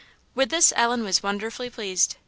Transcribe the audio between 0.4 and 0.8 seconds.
this